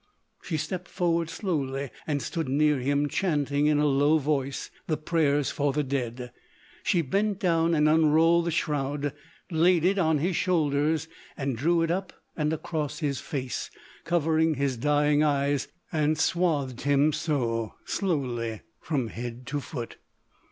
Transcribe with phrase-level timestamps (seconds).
[0.41, 5.51] She stepped forward, slowly, and stood near him chanting in a low voice the Prayers
[5.51, 6.31] for the Dead
[6.81, 9.13] She bent down and unrolled the shroud,
[9.51, 13.69] laid it on his shoulders and drew it up and across his face,
[14.03, 19.97] covering his dying eyes, and swathed him so, slowly, from head to foot.